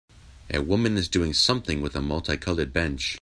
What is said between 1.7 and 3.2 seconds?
with a multicolored bench.